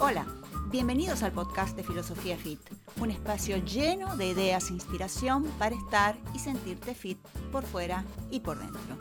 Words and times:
Hola, 0.00 0.28
bienvenidos 0.70 1.24
al 1.24 1.32
podcast 1.32 1.74
de 1.74 1.82
Filosofía 1.82 2.36
Fit, 2.36 2.60
un 3.00 3.10
espacio 3.10 3.56
lleno 3.56 4.16
de 4.16 4.28
ideas 4.28 4.70
e 4.70 4.74
inspiración 4.74 5.42
para 5.58 5.74
estar 5.74 6.16
y 6.32 6.38
sentirte 6.38 6.94
fit 6.94 7.18
por 7.50 7.64
fuera 7.64 8.04
y 8.30 8.38
por 8.38 8.60
dentro. 8.60 8.96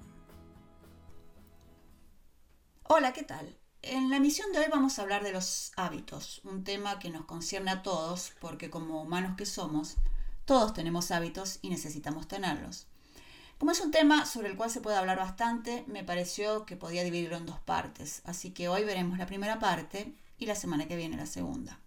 Hola, 2.83 3.13
¿qué 3.13 3.23
tal? 3.23 3.58
En 3.81 4.11
la 4.11 4.17
emisión 4.17 4.52
de 4.52 4.59
hoy 4.59 4.66
vamos 4.69 4.99
a 4.99 5.02
hablar 5.02 5.23
de 5.23 5.31
los 5.31 5.71
hábitos, 5.75 6.41
un 6.44 6.63
tema 6.63 6.99
que 6.99 7.09
nos 7.09 7.25
concierne 7.25 7.71
a 7.71 7.81
todos 7.81 8.33
porque 8.39 8.69
como 8.69 9.02
humanos 9.02 9.35
que 9.35 9.47
somos, 9.47 9.97
todos 10.45 10.73
tenemos 10.73 11.11
hábitos 11.11 11.59
y 11.61 11.70
necesitamos 11.70 12.27
tenerlos. 12.27 12.88
Como 13.57 13.71
es 13.71 13.79
un 13.79 13.91
tema 13.91 14.25
sobre 14.25 14.49
el 14.49 14.57
cual 14.57 14.69
se 14.69 14.81
puede 14.81 14.97
hablar 14.97 15.17
bastante, 15.17 15.85
me 15.88 16.03
pareció 16.03 16.66
que 16.66 16.75
podía 16.75 17.03
dividirlo 17.03 17.38
en 17.38 17.45
dos 17.45 17.59
partes, 17.59 18.21
así 18.25 18.52
que 18.52 18.67
hoy 18.67 18.83
veremos 18.83 19.17
la 19.17 19.25
primera 19.25 19.59
parte 19.59 20.13
y 20.38 20.45
la 20.45 20.55
semana 20.55 20.88
que 20.88 20.97
viene 20.97 21.16
la 21.16 21.25
segunda. 21.25 21.79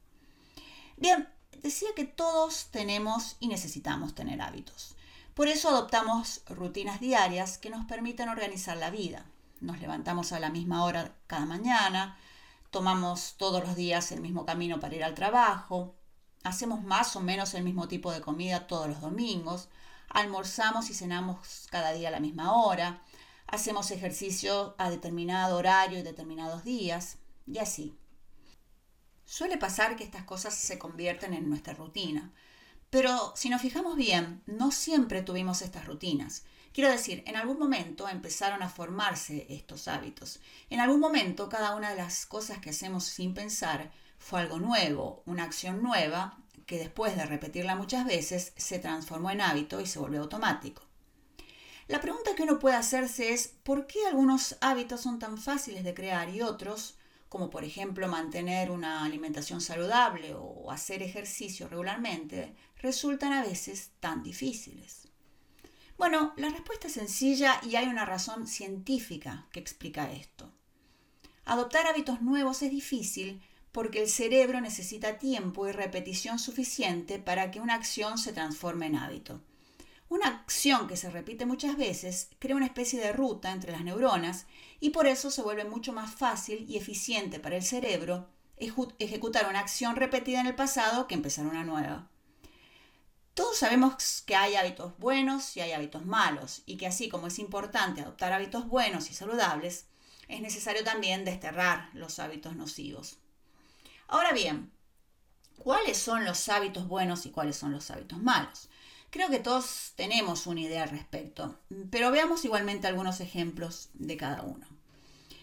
Bien, 0.97 1.29
decía 1.63 1.89
que 1.95 2.05
todos 2.05 2.69
tenemos 2.71 3.37
y 3.41 3.49
necesitamos 3.49 4.15
tener 4.15 4.41
hábitos. 4.41 4.95
Por 5.35 5.49
eso 5.49 5.69
adoptamos 5.69 6.41
rutinas 6.49 7.01
diarias 7.01 7.59
que 7.59 7.69
nos 7.69 7.85
permiten 7.85 8.31
organizar 8.31 8.79
la 8.79 8.89
vida. 8.89 9.27
Nos 9.61 9.81
levantamos 9.81 10.33
a 10.33 10.41
la 10.41 10.49
misma 10.49 10.85
hora 10.85 11.15
cada 11.27 11.45
mañana, 11.45 12.17
tomamos 12.71 13.35
todos 13.37 13.63
los 13.63 13.77
días 13.77 14.13
el 14.13 14.23
mismo 14.23 14.47
camino 14.47 14.81
para 14.81 14.95
ir 14.95 15.05
al 15.05 15.15
trabajo, 15.15 15.95
hacemos 16.49 16.83
más 16.83 17.17
o 17.17 17.21
menos 17.21 17.55
el 17.55 17.65
mismo 17.65 17.89
tipo 17.89 18.13
de 18.13 18.21
comida 18.21 18.67
todos 18.67 18.89
los 18.89 19.01
domingos, 19.01 19.69
almorzamos 20.09 20.91
y 20.91 20.95
cenamos 20.95 21.67
cada 21.71 21.93
día 21.93 22.09
a 22.09 22.13
la 22.13 22.21
misma 22.21 22.55
hora, 22.55 23.03
hacemos 23.47 23.91
ejercicio 23.91 24.75
a 24.79 24.91
determinado 24.91 25.57
horario 25.57 25.99
y 25.99 26.03
determinados 26.03 26.65
días, 26.65 27.19
y 27.47 27.59
así. 27.59 27.97
Suele 29.25 29.59
pasar 29.59 29.97
que 29.97 30.05
estas 30.05 30.25
cosas 30.25 30.55
se 30.55 30.79
convierten 30.79 31.35
en 31.35 31.49
nuestra 31.49 31.75
rutina, 31.75 32.33
pero 32.91 33.33
si 33.35 33.49
nos 33.49 33.61
fijamos 33.61 33.97
bien, 33.97 34.43
no 34.47 34.71
siempre 34.71 35.23
tuvimos 35.23 35.63
estas 35.63 35.87
rutinas. 35.87 36.45
Quiero 36.73 36.91
decir, 36.91 37.25
en 37.27 37.37
algún 37.37 37.59
momento 37.59 38.09
empezaron 38.09 38.63
a 38.63 38.69
formarse 38.69 39.47
estos 39.49 39.89
hábitos. 39.89 40.41
En 40.71 40.79
algún 40.79 41.01
momento 41.01 41.49
cada 41.49 41.75
una 41.75 41.91
de 41.91 41.97
las 41.97 42.27
cosas 42.27 42.59
que 42.59 42.71
hacemos 42.71 43.05
sin 43.05 43.35
pensar 43.35 43.91
fue 44.19 44.41
algo 44.41 44.59
nuevo, 44.59 45.23
una 45.27 45.45
acción 45.45 45.83
nueva 45.83 46.39
que 46.67 46.79
después 46.79 47.17
de 47.17 47.25
repetirla 47.27 47.77
muchas 47.77 48.05
veces 48.05 48.53
se 48.57 48.79
transformó 48.79 49.31
en 49.31 49.41
hábito 49.41 49.81
y 49.81 49.87
se 49.87 49.99
volvió 49.99 50.23
automático. 50.23 50.83
La 51.89 52.01
pregunta 52.01 52.35
que 52.35 52.43
uno 52.43 52.59
puede 52.59 52.75
hacerse 52.75 53.33
es 53.33 53.55
¿por 53.63 53.87
qué 53.87 54.05
algunos 54.07 54.57
hábitos 54.61 55.01
son 55.01 55.21
tan 55.21 55.39
fáciles 55.39 55.85
de 55.85 55.95
crear 55.95 56.29
y 56.29 56.43
otros, 56.43 56.99
como 57.29 57.49
por 57.49 57.63
ejemplo 57.63 58.09
mantener 58.09 58.73
una 58.73 59.05
alimentación 59.05 59.61
saludable 59.61 60.35
o 60.35 60.73
hacer 60.73 61.03
ejercicio 61.03 61.69
regularmente, 61.69 62.57
resultan 62.79 63.33
a 63.33 63.43
veces 63.43 63.93
tan 64.01 64.25
difíciles? 64.25 65.09
Bueno, 65.97 66.35
la 66.37 66.49
respuesta 66.49 66.89
es 66.89 66.95
sencilla 66.95 67.61
y 67.63 67.77
hay 67.77 67.87
una 67.87 68.05
razón 68.05 68.49
científica 68.49 69.47
que 69.53 69.61
explica 69.61 70.13
esto. 70.13 70.53
Adoptar 71.45 71.87
hábitos 71.87 72.21
nuevos 72.21 72.61
es 72.63 72.73
difícil 72.73 73.41
porque 73.77 74.01
el 74.01 74.09
cerebro 74.09 74.59
necesita 74.63 75.19
tiempo 75.19 75.69
y 75.69 75.73
repetición 75.73 76.39
suficiente 76.39 77.19
para 77.19 77.51
que 77.51 77.61
una 77.61 77.75
acción 77.75 78.17
se 78.17 78.33
transforme 78.33 78.87
en 78.87 78.97
hábito. 78.97 79.43
Una 80.09 80.29
acción 80.29 80.89
que 80.89 80.97
se 80.97 81.11
repite 81.11 81.45
muchas 81.45 81.77
veces 81.77 82.31
crea 82.39 82.57
una 82.57 82.65
especie 82.65 82.99
de 82.99 83.13
ruta 83.13 83.53
entre 83.53 83.73
las 83.73 83.85
neuronas 83.85 84.47
y 84.81 84.91
por 84.91 85.07
eso 85.07 85.31
se 85.31 85.43
vuelve 85.43 85.67
mucho 85.67 85.93
más 85.93 86.15
fácil 86.15 86.65
y 86.67 86.79
eficiente 86.79 87.39
para 87.39 87.57
el 87.57 87.63
cerebro 87.63 88.31
ejecutar 88.57 89.47
una 89.47 89.61
acción 89.61 89.95
repetida 89.95 90.41
en 90.41 90.47
el 90.47 90.55
pasado 90.55 91.07
que 91.07 91.15
empezar 91.15 91.47
una 91.47 91.63
nueva. 91.63 92.09
Todos 93.35 93.59
sabemos 93.59 94.23
que 94.23 94.37
hay 94.37 94.55
hábitos 94.55 94.97
buenos 94.97 95.55
y 95.55 95.61
hay 95.61 95.73
hábitos 95.73 96.07
malos 96.07 96.63
y 96.65 96.79
que 96.79 96.87
así 96.87 97.11
como 97.11 97.27
es 97.27 97.39
importante 97.39 98.01
adoptar 98.01 98.33
hábitos 98.33 98.69
buenos 98.69 99.11
y 99.11 99.13
saludables, 99.13 99.85
es 100.29 100.41
necesario 100.41 100.83
también 100.83 101.27
desterrar 101.27 101.91
los 101.93 102.19
hábitos 102.21 102.57
nocivos. 102.57 103.19
Ahora 104.09 104.33
bien, 104.33 104.71
¿cuáles 105.59 105.99
son 105.99 106.25
los 106.25 106.49
hábitos 106.49 106.87
buenos 106.87 107.27
y 107.27 107.31
cuáles 107.31 107.57
son 107.57 107.73
los 107.73 107.91
hábitos 107.91 108.23
malos? 108.23 108.69
Creo 109.11 109.29
que 109.31 109.39
todos 109.39 109.93
tenemos 109.97 110.47
una 110.47 110.61
idea 110.61 110.85
al 110.85 110.91
respecto, 110.91 111.59
pero 111.91 112.11
veamos 112.11 112.45
igualmente 112.45 112.87
algunos 112.87 113.21
ejemplos 113.21 113.89
de 113.95 114.17
cada 114.17 114.43
uno. 114.43 114.67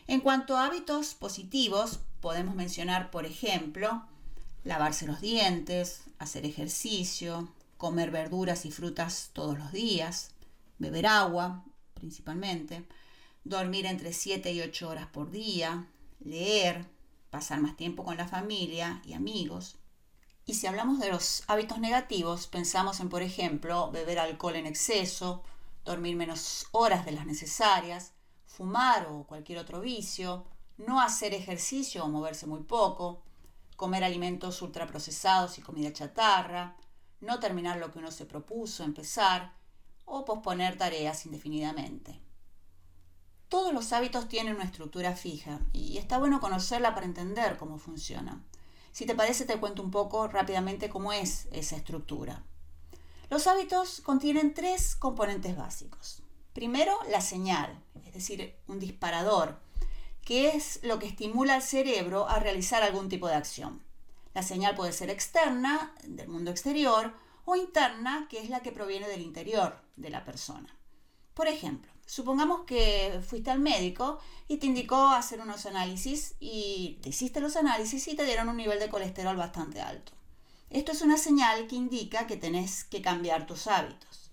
En 0.07 0.21
cuanto 0.21 0.57
a 0.57 0.65
hábitos 0.65 1.13
positivos, 1.13 1.99
podemos 2.21 2.55
mencionar, 2.55 3.09
por 3.11 3.25
ejemplo, 3.25 4.05
lavarse 4.63 5.07
los 5.07 5.21
dientes, 5.21 6.03
hacer 6.19 6.45
ejercicio, 6.45 7.49
comer 7.77 8.11
verduras 8.11 8.65
y 8.65 8.71
frutas 8.71 9.31
todos 9.33 9.57
los 9.57 9.71
días, 9.71 10.31
beber 10.77 11.07
agua, 11.07 11.63
principalmente, 11.95 12.85
dormir 13.43 13.85
entre 13.85 14.13
7 14.13 14.51
y 14.53 14.61
8 14.61 14.89
horas 14.89 15.07
por 15.07 15.31
día, 15.31 15.87
leer, 16.23 16.85
pasar 17.33 17.59
más 17.59 17.75
tiempo 17.75 18.03
con 18.03 18.15
la 18.15 18.27
familia 18.27 19.01
y 19.03 19.13
amigos. 19.13 19.77
Y 20.45 20.53
si 20.53 20.67
hablamos 20.67 20.99
de 20.99 21.09
los 21.09 21.43
hábitos 21.47 21.79
negativos, 21.79 22.45
pensamos 22.45 22.99
en, 22.99 23.09
por 23.09 23.23
ejemplo, 23.23 23.89
beber 23.89 24.19
alcohol 24.19 24.55
en 24.55 24.67
exceso, 24.67 25.41
dormir 25.83 26.15
menos 26.15 26.67
horas 26.73 27.05
de 27.05 27.11
las 27.11 27.25
necesarias, 27.25 28.13
fumar 28.45 29.07
o 29.07 29.23
cualquier 29.23 29.57
otro 29.57 29.81
vicio, 29.81 30.45
no 30.77 31.01
hacer 31.01 31.33
ejercicio 31.33 32.05
o 32.05 32.07
moverse 32.07 32.45
muy 32.45 32.61
poco, 32.61 33.23
comer 33.77 34.03
alimentos 34.03 34.61
ultraprocesados 34.61 35.57
y 35.57 35.63
comida 35.63 35.91
chatarra, 35.91 36.77
no 37.19 37.39
terminar 37.39 37.77
lo 37.77 37.91
que 37.91 37.97
uno 37.97 38.11
se 38.11 38.27
propuso 38.27 38.83
empezar 38.83 39.55
o 40.05 40.23
posponer 40.23 40.77
tareas 40.77 41.25
indefinidamente. 41.25 42.19
Todos 43.53 43.71
los 43.71 43.93
hábitos 43.93 44.27
tienen 44.27 44.55
una 44.55 44.63
estructura 44.63 45.15
fija 45.15 45.59
y 45.73 45.99
está 45.99 46.17
bueno 46.17 46.39
conocerla 46.39 46.95
para 46.95 47.05
entender 47.05 47.55
cómo 47.57 47.77
funciona. 47.77 48.41
Si 48.91 49.05
te 49.05 49.13
parece, 49.13 49.45
te 49.45 49.59
cuento 49.59 49.83
un 49.83 49.91
poco 49.91 50.27
rápidamente 50.27 50.89
cómo 50.89 51.13
es 51.13 51.47
esa 51.51 51.75
estructura. 51.75 52.41
Los 53.29 53.45
hábitos 53.45 54.01
contienen 54.01 54.55
tres 54.55 54.95
componentes 54.95 55.55
básicos. 55.55 56.23
Primero, 56.53 56.97
la 57.11 57.21
señal, 57.21 57.79
es 58.07 58.15
decir, 58.15 58.55
un 58.67 58.79
disparador, 58.79 59.59
que 60.25 60.55
es 60.55 60.79
lo 60.81 60.97
que 60.97 61.05
estimula 61.05 61.53
al 61.53 61.61
cerebro 61.61 62.27
a 62.27 62.39
realizar 62.39 62.81
algún 62.81 63.07
tipo 63.07 63.27
de 63.27 63.35
acción. 63.35 63.83
La 64.33 64.41
señal 64.41 64.73
puede 64.73 64.93
ser 64.93 65.11
externa, 65.11 65.93
del 66.01 66.27
mundo 66.27 66.49
exterior, 66.49 67.13
o 67.45 67.55
interna, 67.55 68.25
que 68.31 68.39
es 68.39 68.49
la 68.49 68.61
que 68.61 68.71
proviene 68.71 69.07
del 69.07 69.21
interior 69.21 69.79
de 69.95 70.09
la 70.09 70.25
persona. 70.25 70.75
Por 71.35 71.47
ejemplo, 71.47 71.92
supongamos 72.05 72.61
que 72.61 73.21
fuiste 73.27 73.51
al 73.51 73.59
médico 73.59 74.19
y 74.47 74.57
te 74.57 74.67
indicó 74.67 75.09
hacer 75.09 75.41
unos 75.41 75.65
análisis 75.65 76.35
y 76.39 76.99
te 77.01 77.09
hiciste 77.09 77.39
los 77.39 77.55
análisis 77.55 78.07
y 78.07 78.15
te 78.15 78.25
dieron 78.25 78.49
un 78.49 78.57
nivel 78.57 78.79
de 78.79 78.89
colesterol 78.89 79.35
bastante 79.35 79.81
alto. 79.81 80.11
Esto 80.69 80.91
es 80.91 81.01
una 81.01 81.17
señal 81.17 81.67
que 81.67 81.75
indica 81.75 82.25
que 82.27 82.37
tenés 82.37 82.83
que 82.83 83.01
cambiar 83.01 83.45
tus 83.45 83.67
hábitos, 83.67 84.31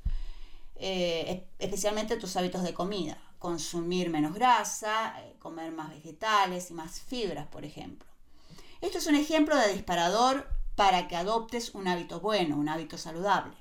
eh, 0.76 1.46
especialmente 1.58 2.16
tus 2.16 2.36
hábitos 2.36 2.62
de 2.62 2.72
comida, 2.72 3.18
consumir 3.38 4.08
menos 4.10 4.34
grasa, 4.34 5.14
eh, 5.20 5.36
comer 5.38 5.72
más 5.72 5.90
vegetales 5.90 6.70
y 6.70 6.74
más 6.74 7.00
fibras, 7.00 7.46
por 7.48 7.64
ejemplo. 7.64 8.08
Esto 8.80 8.98
es 8.98 9.06
un 9.06 9.16
ejemplo 9.16 9.54
de 9.56 9.74
disparador 9.74 10.48
para 10.76 11.08
que 11.08 11.16
adoptes 11.16 11.74
un 11.74 11.86
hábito 11.86 12.20
bueno, 12.20 12.56
un 12.56 12.70
hábito 12.70 12.96
saludable. 12.96 13.54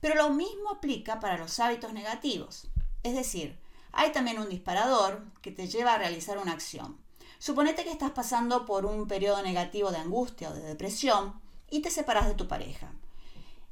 Pero 0.00 0.14
lo 0.14 0.30
mismo 0.30 0.70
aplica 0.70 1.20
para 1.20 1.36
los 1.36 1.60
hábitos 1.60 1.92
negativos. 1.92 2.68
Es 3.04 3.14
decir, 3.14 3.60
hay 3.92 4.12
también 4.12 4.40
un 4.40 4.48
disparador 4.48 5.22
que 5.42 5.52
te 5.52 5.68
lleva 5.68 5.94
a 5.94 5.98
realizar 5.98 6.38
una 6.38 6.52
acción. 6.52 6.96
Suponete 7.38 7.84
que 7.84 7.90
estás 7.90 8.12
pasando 8.12 8.64
por 8.64 8.86
un 8.86 9.06
periodo 9.06 9.42
negativo 9.42 9.92
de 9.92 9.98
angustia 9.98 10.48
o 10.48 10.54
de 10.54 10.62
depresión 10.62 11.38
y 11.70 11.82
te 11.82 11.90
separas 11.90 12.26
de 12.26 12.34
tu 12.34 12.48
pareja. 12.48 12.90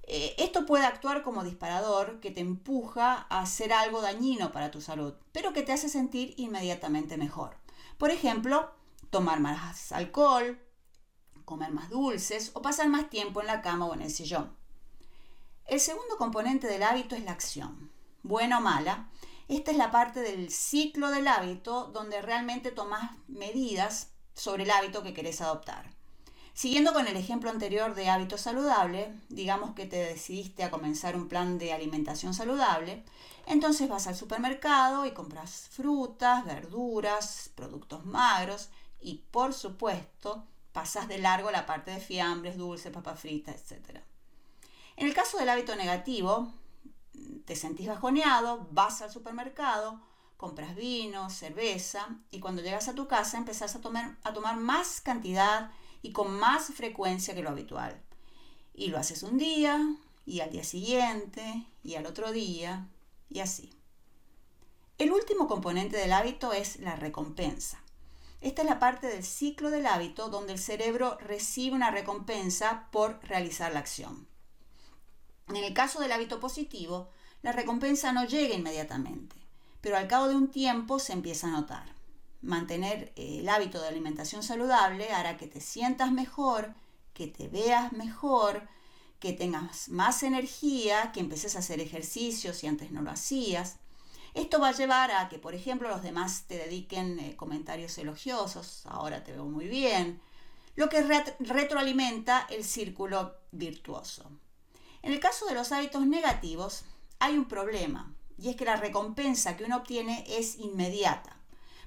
Eh, 0.02 0.34
esto 0.36 0.66
puede 0.66 0.84
actuar 0.84 1.22
como 1.22 1.44
disparador 1.44 2.20
que 2.20 2.30
te 2.30 2.40
empuja 2.40 3.26
a 3.30 3.40
hacer 3.40 3.72
algo 3.72 4.02
dañino 4.02 4.52
para 4.52 4.70
tu 4.70 4.82
salud, 4.82 5.14
pero 5.32 5.54
que 5.54 5.62
te 5.62 5.72
hace 5.72 5.88
sentir 5.88 6.34
inmediatamente 6.36 7.16
mejor. 7.16 7.56
Por 7.96 8.10
ejemplo, 8.10 8.70
tomar 9.08 9.40
más 9.40 9.92
alcohol, 9.92 10.60
comer 11.46 11.72
más 11.72 11.88
dulces 11.88 12.50
o 12.52 12.60
pasar 12.60 12.88
más 12.88 13.08
tiempo 13.08 13.40
en 13.40 13.46
la 13.46 13.62
cama 13.62 13.86
o 13.86 13.94
en 13.94 14.02
el 14.02 14.10
sillón. 14.10 14.54
El 15.64 15.80
segundo 15.80 16.18
componente 16.18 16.66
del 16.66 16.82
hábito 16.82 17.16
es 17.16 17.24
la 17.24 17.32
acción 17.32 17.90
buena 18.22 18.58
o 18.58 18.60
mala, 18.60 19.08
esta 19.56 19.70
es 19.70 19.76
la 19.76 19.90
parte 19.90 20.20
del 20.20 20.50
ciclo 20.50 21.10
del 21.10 21.28
hábito 21.28 21.86
donde 21.86 22.22
realmente 22.22 22.70
tomas 22.70 23.10
medidas 23.28 24.12
sobre 24.34 24.62
el 24.62 24.70
hábito 24.70 25.02
que 25.02 25.12
querés 25.12 25.40
adoptar. 25.40 25.90
Siguiendo 26.54 26.92
con 26.92 27.06
el 27.06 27.16
ejemplo 27.16 27.50
anterior 27.50 27.94
de 27.94 28.08
hábito 28.08 28.38
saludable, 28.38 29.12
digamos 29.28 29.74
que 29.74 29.86
te 29.86 29.96
decidiste 29.96 30.64
a 30.64 30.70
comenzar 30.70 31.16
un 31.16 31.28
plan 31.28 31.58
de 31.58 31.72
alimentación 31.72 32.34
saludable, 32.34 33.04
entonces 33.46 33.88
vas 33.88 34.06
al 34.06 34.14
supermercado 34.14 35.06
y 35.06 35.12
compras 35.12 35.68
frutas, 35.70 36.44
verduras, 36.44 37.50
productos 37.54 38.04
magros 38.04 38.70
y 39.00 39.22
por 39.30 39.52
supuesto 39.52 40.46
pasas 40.72 41.08
de 41.08 41.18
largo 41.18 41.50
la 41.50 41.66
parte 41.66 41.90
de 41.90 42.00
fiambres, 42.00 42.56
dulces, 42.56 42.92
papas 42.92 43.20
fritas, 43.20 43.56
etc. 43.70 44.00
En 44.96 45.06
el 45.06 45.14
caso 45.14 45.38
del 45.38 45.48
hábito 45.48 45.74
negativo, 45.76 46.52
te 47.52 47.56
sentís 47.56 47.86
bajoneado, 47.86 48.66
vas 48.70 49.02
al 49.02 49.12
supermercado, 49.12 50.00
compras 50.38 50.74
vino, 50.74 51.28
cerveza 51.28 52.16
y 52.30 52.40
cuando 52.40 52.62
llegas 52.62 52.88
a 52.88 52.94
tu 52.94 53.06
casa 53.06 53.36
empezás 53.36 53.76
a 53.76 53.82
tomar, 53.82 54.16
a 54.22 54.32
tomar 54.32 54.56
más 54.56 55.02
cantidad 55.02 55.70
y 56.00 56.12
con 56.12 56.38
más 56.40 56.68
frecuencia 56.68 57.34
que 57.34 57.42
lo 57.42 57.50
habitual. 57.50 58.00
Y 58.72 58.86
lo 58.86 58.96
haces 58.96 59.22
un 59.22 59.36
día, 59.36 59.78
y 60.24 60.40
al 60.40 60.50
día 60.50 60.64
siguiente, 60.64 61.66
y 61.82 61.96
al 61.96 62.06
otro 62.06 62.32
día, 62.32 62.88
y 63.28 63.40
así. 63.40 63.70
El 64.96 65.12
último 65.12 65.46
componente 65.46 65.98
del 65.98 66.14
hábito 66.14 66.54
es 66.54 66.80
la 66.80 66.96
recompensa. 66.96 67.82
Esta 68.40 68.62
es 68.62 68.68
la 68.68 68.78
parte 68.78 69.08
del 69.08 69.24
ciclo 69.24 69.68
del 69.68 69.84
hábito 69.84 70.30
donde 70.30 70.54
el 70.54 70.58
cerebro 70.58 71.18
recibe 71.20 71.76
una 71.76 71.90
recompensa 71.90 72.88
por 72.92 73.22
realizar 73.24 73.74
la 73.74 73.80
acción. 73.80 74.26
En 75.48 75.56
el 75.56 75.74
caso 75.74 76.00
del 76.00 76.12
hábito 76.12 76.40
positivo, 76.40 77.10
la 77.42 77.52
recompensa 77.52 78.12
no 78.12 78.24
llega 78.24 78.54
inmediatamente, 78.54 79.36
pero 79.80 79.96
al 79.96 80.08
cabo 80.08 80.28
de 80.28 80.36
un 80.36 80.48
tiempo 80.48 80.98
se 80.98 81.12
empieza 81.12 81.48
a 81.48 81.50
notar 81.50 81.92
mantener 82.42 83.12
eh, 83.16 83.38
el 83.38 83.48
hábito 83.48 83.80
de 83.80 83.88
alimentación 83.88 84.42
saludable 84.42 85.10
hará 85.12 85.36
que 85.36 85.46
te 85.46 85.60
sientas 85.60 86.12
mejor, 86.12 86.74
que 87.14 87.28
te 87.28 87.48
veas 87.48 87.92
mejor, 87.92 88.68
que 89.20 89.32
tengas 89.32 89.88
más 89.88 90.24
energía, 90.24 91.12
que 91.12 91.20
empeces 91.20 91.54
a 91.54 91.60
hacer 91.60 91.80
ejercicios 91.80 92.56
si 92.58 92.66
antes 92.66 92.90
no 92.90 93.02
lo 93.02 93.10
hacías. 93.10 93.76
Esto 94.34 94.58
va 94.58 94.70
a 94.70 94.72
llevar 94.72 95.12
a 95.12 95.28
que, 95.28 95.38
por 95.38 95.54
ejemplo, 95.54 95.88
los 95.88 96.02
demás 96.02 96.44
te 96.48 96.56
dediquen 96.56 97.18
eh, 97.20 97.36
comentarios 97.36 97.96
elogiosos, 97.98 98.84
ahora 98.86 99.22
te 99.22 99.32
veo 99.32 99.44
muy 99.44 99.68
bien, 99.68 100.20
lo 100.74 100.88
que 100.88 101.02
retroalimenta 101.38 102.46
el 102.50 102.64
círculo 102.64 103.36
virtuoso. 103.52 104.30
En 105.02 105.12
el 105.12 105.20
caso 105.20 105.46
de 105.46 105.54
los 105.54 105.70
hábitos 105.70 106.06
negativos, 106.06 106.84
hay 107.22 107.38
un 107.38 107.44
problema, 107.44 108.12
y 108.36 108.48
es 108.48 108.56
que 108.56 108.64
la 108.64 108.74
recompensa 108.74 109.56
que 109.56 109.62
uno 109.62 109.76
obtiene 109.76 110.24
es 110.26 110.58
inmediata. 110.58 111.36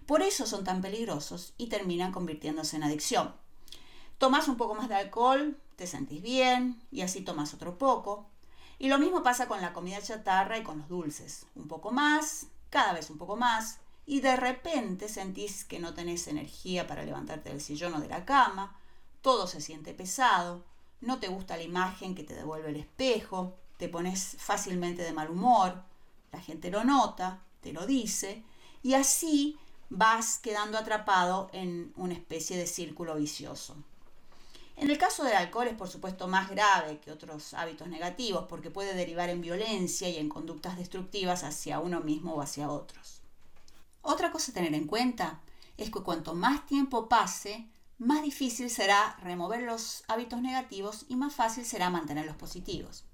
Por 0.06 0.22
eso 0.22 0.46
son 0.46 0.64
tan 0.64 0.82
peligrosos 0.82 1.54
y 1.58 1.68
terminan 1.68 2.14
convirtiéndose 2.14 2.78
en 2.78 2.84
adicción. 2.84 3.36
Tomas 4.18 4.48
un 4.48 4.56
poco 4.56 4.76
más 4.76 4.88
de 4.88 4.96
alcohol, 4.96 5.60
te 5.76 5.88
sentís 5.88 6.22
bien 6.22 6.82
y 6.90 7.02
así 7.02 7.20
tomas 7.20 7.54
otro 7.54 7.78
poco. 7.78 8.30
Y 8.80 8.88
lo 8.88 8.98
mismo 8.98 9.24
pasa 9.24 9.50
con 9.50 9.60
la 9.60 9.74
comida 9.74 10.02
chatarra 10.02 10.58
y 10.58 10.64
con 10.64 10.78
los 10.78 10.88
dulces. 10.88 11.48
Un 11.56 11.68
poco 11.68 11.92
más, 11.92 12.48
cada 12.70 12.94
vez 12.94 13.10
un 13.10 13.18
poco 13.18 13.36
más, 13.36 13.80
y 14.06 14.22
de 14.22 14.38
repente 14.38 15.10
sentís 15.10 15.66
que 15.66 15.80
no 15.80 15.94
tenés 15.94 16.30
energía 16.30 16.88
para 16.88 17.04
levantarte 17.04 17.50
del 17.50 17.60
sillón 17.60 17.94
o 17.96 18.00
de 18.00 18.08
la 18.08 18.24
cama, 18.24 18.80
todo 19.22 19.48
se 19.48 19.60
siente 19.60 19.94
pesado, 19.94 20.64
no 21.02 21.20
te 21.20 21.28
gusta 21.28 21.58
la 21.58 21.64
imagen 21.64 22.16
que 22.16 22.24
te 22.24 22.36
devuelve 22.36 22.70
el 22.70 22.78
espejo, 22.78 23.58
te 23.77 23.89
pones 23.89 24.36
fácilmente 24.39 25.04
de 25.04 25.13
mal 25.13 25.30
humor, 25.30 25.83
la 26.31 26.42
gente 26.42 26.69
lo 26.69 26.83
nota, 26.83 27.42
te 27.62 27.74
lo 27.74 27.86
dice, 27.86 28.44
y 28.83 28.94
así 28.94 29.57
vas 29.89 30.39
quedando 30.39 30.77
atrapado 30.77 31.50
en 31.54 31.94
una 31.95 32.13
especie 32.13 32.57
de 32.57 32.68
círculo 32.68 33.16
vicioso. 33.16 33.75
En 34.77 34.92
el 34.92 34.98
caso 34.98 35.24
del 35.24 35.36
alcohol 35.36 35.68
es 35.68 35.74
por 35.74 35.88
supuesto 35.88 36.27
más 36.27 36.50
grave 36.50 37.00
que 37.00 37.12
otros 37.12 37.54
hábitos 37.54 37.88
negativos 37.88 38.45
porque 38.50 38.72
puede 38.72 38.94
derivar 38.94 39.30
en 39.30 39.42
violencia 39.42 40.10
y 40.10 40.18
en 40.18 40.28
conductas 40.28 40.78
destructivas 40.78 41.44
hacia 41.44 41.80
uno 41.80 42.01
mismo 42.01 42.33
o 42.33 42.42
hacia 42.42 42.69
otros. 42.69 43.21
Otra 44.01 44.31
cosa 44.31 44.51
a 44.51 44.54
tener 44.54 44.74
en 44.74 44.86
cuenta 44.86 45.39
es 45.78 45.89
que 45.89 46.01
cuanto 46.01 46.36
más 46.36 46.66
tiempo 46.66 47.07
pase, 47.07 47.68
más 47.98 48.21
difícil 48.21 48.69
será 48.69 49.16
remover 49.21 49.63
los 49.63 50.04
hábitos 50.10 50.42
negativos 50.42 51.06
y 51.07 51.16
más 51.16 51.33
fácil 51.33 51.66
será 51.66 51.89
mantener 51.89 52.25
los 52.25 52.36
positivos. 52.36 53.06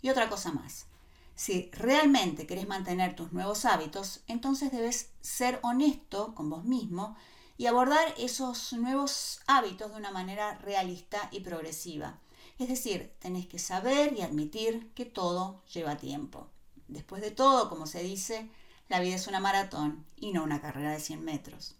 Y 0.00 0.10
otra 0.10 0.28
cosa 0.28 0.52
más, 0.52 0.86
si 1.34 1.70
realmente 1.72 2.46
querés 2.46 2.66
mantener 2.66 3.14
tus 3.14 3.32
nuevos 3.32 3.64
hábitos, 3.64 4.22
entonces 4.26 4.72
debes 4.72 5.10
ser 5.20 5.60
honesto 5.62 6.34
con 6.34 6.50
vos 6.50 6.64
mismo 6.64 7.16
y 7.56 7.66
abordar 7.66 8.14
esos 8.18 8.72
nuevos 8.72 9.40
hábitos 9.46 9.90
de 9.90 9.98
una 9.98 10.10
manera 10.10 10.58
realista 10.58 11.28
y 11.30 11.40
progresiva. 11.40 12.18
Es 12.58 12.68
decir, 12.68 13.14
tenés 13.20 13.46
que 13.46 13.58
saber 13.58 14.14
y 14.14 14.22
admitir 14.22 14.92
que 14.94 15.04
todo 15.04 15.62
lleva 15.72 15.96
tiempo. 15.96 16.48
Después 16.88 17.22
de 17.22 17.30
todo, 17.30 17.68
como 17.68 17.86
se 17.86 18.02
dice, 18.02 18.50
la 18.88 19.00
vida 19.00 19.14
es 19.14 19.26
una 19.26 19.38
maratón 19.38 20.06
y 20.16 20.32
no 20.32 20.42
una 20.42 20.60
carrera 20.60 20.90
de 20.90 21.00
100 21.00 21.24
metros. 21.24 21.76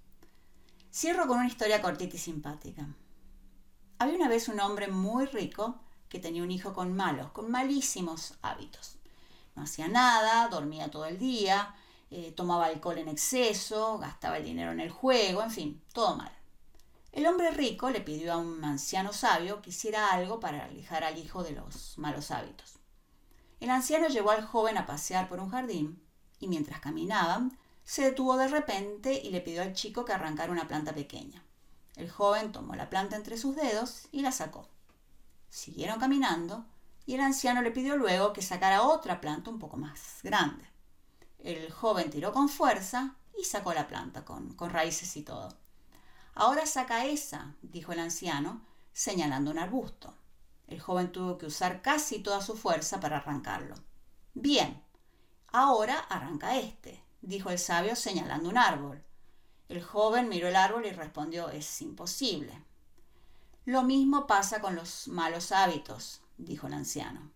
Cierro 0.93 1.27
con 1.27 1.39
una 1.39 1.49
historia 1.49 1.83
cortita 1.83 2.17
y 2.17 2.19
simpática. 2.19 2.87
Había 3.99 4.15
una 4.15 4.29
vez 4.29 4.49
un 4.49 4.61
hombre 4.61 4.89
muy 4.89 5.27
rico 5.27 5.81
que 6.09 6.19
tenía 6.19 6.43
un 6.43 6.51
hijo 6.51 6.73
con 6.73 6.95
malos, 6.95 7.31
con 7.33 7.51
malísimos 7.51 8.35
hábitos. 8.43 8.97
No 9.55 9.63
hacía 9.63 9.89
nada, 9.89 10.49
dormía 10.49 10.91
todo 10.91 11.07
el 11.07 11.19
día, 11.19 11.75
eh, 12.11 12.33
tomaba 12.33 12.67
alcohol 12.67 12.99
en 12.99 13.09
exceso, 13.09 13.99
gastaba 13.99 14.39
el 14.39 14.45
dinero 14.45 14.73
en 14.73 14.81
el 14.81 14.91
juego, 14.91 15.43
en 15.43 15.51
fin, 15.51 15.83
todo 15.93 16.17
mal. 16.17 16.33
El 17.13 17.27
hombre 17.27 17.51
rico 17.51 17.91
le 17.91 18.01
pidió 18.01 18.33
a 18.33 18.37
un 18.37 18.65
anciano 18.65 19.13
sabio 19.13 19.61
que 19.61 19.71
hiciera 19.71 20.13
algo 20.13 20.41
para 20.41 20.65
alejar 20.65 21.05
al 21.05 21.19
hijo 21.19 21.43
de 21.43 21.53
los 21.53 21.99
malos 21.99 22.31
hábitos. 22.31 22.79
El 23.61 23.71
anciano 23.71 24.09
llevó 24.09 24.31
al 24.31 24.45
joven 24.45 24.79
a 24.79 24.87
pasear 24.87 25.29
por 25.29 25.41
un 25.41 25.51
jardín 25.51 26.01
y 26.39 26.49
mientras 26.49 26.81
caminaban 26.81 27.59
se 27.85 28.03
detuvo 28.03 28.37
de 28.37 28.49
repente 28.49 29.15
y 29.15 29.31
le 29.31 29.41
pidió 29.41 29.63
al 29.63 29.73
chico 29.73 30.05
que 30.05 30.13
arrancara 30.13 30.53
una 30.53 30.69
planta 30.69 30.95
pequeña. 30.95 31.43
El 31.97 32.11
joven 32.11 32.53
tomó 32.53 32.77
la 32.77 32.91
planta 32.91 33.17
entre 33.17 33.37
sus 33.37 33.57
dedos 33.57 34.09
y 34.13 34.21
la 34.21 34.31
sacó. 34.31 34.69
Siguieron 35.49 35.99
caminando 35.99 36.67
y 37.07 37.15
el 37.15 37.21
anciano 37.21 37.63
le 37.63 37.71
pidió 37.71 37.97
luego 37.97 38.33
que 38.33 38.43
sacara 38.43 38.83
otra 38.83 39.21
planta 39.21 39.51
un 39.51 39.59
poco 39.59 39.77
más 39.77 40.21
grande. 40.23 40.65
El 41.39 41.71
joven 41.73 42.11
tiró 42.11 42.33
con 42.33 42.49
fuerza 42.49 43.17
y 43.39 43.45
sacó 43.45 43.73
la 43.73 43.87
planta 43.87 44.25
con, 44.25 44.55
con 44.55 44.71
raíces 44.71 45.17
y 45.17 45.23
todo. 45.23 45.57
Ahora 46.35 46.67
saca 46.67 47.07
esa, 47.07 47.55
dijo 47.63 47.93
el 47.93 48.01
anciano, 48.01 48.61
señalando 48.93 49.51
un 49.51 49.59
arbusto. 49.59 50.15
El 50.67 50.81
joven 50.81 51.11
tuvo 51.13 51.39
que 51.39 51.47
usar 51.47 51.81
casi 51.81 52.19
toda 52.19 52.43
su 52.43 52.57
fuerza 52.57 53.01
para 53.01 53.17
arrancarlo. 53.19 53.75
Bien, 54.35 54.83
ahora 55.49 55.99
arranca 55.99 56.57
este, 56.57 57.03
dijo 57.23 57.51
el 57.51 57.59
sabio 57.59 57.97
señalando 57.97 58.51
un 58.51 58.59
árbol. 58.59 59.03
El 59.69 59.83
joven 59.83 60.29
miró 60.29 60.49
el 60.49 60.57
árbol 60.57 60.87
y 60.87 60.91
respondió 60.91 61.49
es 61.49 61.81
imposible. 61.81 62.63
Lo 63.69 63.83
mismo 63.83 64.27
pasa 64.27 64.63
con 64.63 64.75
los 64.75 65.09
malos 65.09 65.53
hábitos, 65.53 66.23
dijo 66.39 66.69
el 66.69 66.73
anciano. 66.73 67.31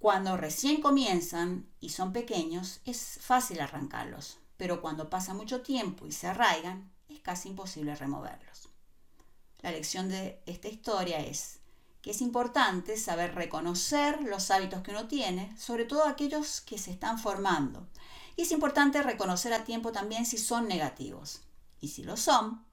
Cuando 0.00 0.36
recién 0.36 0.82
comienzan 0.82 1.68
y 1.78 1.90
son 1.90 2.12
pequeños, 2.12 2.80
es 2.84 3.20
fácil 3.22 3.60
arrancarlos, 3.60 4.40
pero 4.56 4.82
cuando 4.82 5.08
pasa 5.08 5.34
mucho 5.34 5.60
tiempo 5.60 6.04
y 6.04 6.10
se 6.10 6.26
arraigan, 6.26 6.90
es 7.08 7.20
casi 7.20 7.50
imposible 7.50 7.94
removerlos. 7.94 8.70
La 9.60 9.70
lección 9.70 10.08
de 10.08 10.42
esta 10.46 10.66
historia 10.66 11.20
es 11.20 11.60
que 12.00 12.10
es 12.10 12.22
importante 12.22 12.96
saber 12.96 13.36
reconocer 13.36 14.20
los 14.22 14.50
hábitos 14.50 14.82
que 14.82 14.90
uno 14.90 15.06
tiene, 15.06 15.56
sobre 15.56 15.84
todo 15.84 16.06
aquellos 16.06 16.60
que 16.60 16.76
se 16.76 16.90
están 16.90 17.20
formando. 17.20 17.86
Y 18.34 18.42
es 18.42 18.50
importante 18.50 19.00
reconocer 19.00 19.52
a 19.52 19.62
tiempo 19.62 19.92
también 19.92 20.26
si 20.26 20.38
son 20.38 20.66
negativos. 20.66 21.42
Y 21.80 21.90
si 21.90 22.02
lo 22.02 22.16
son, 22.16 22.64